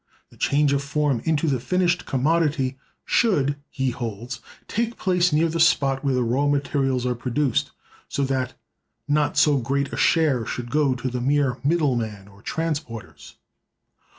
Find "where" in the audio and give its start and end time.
6.03-6.15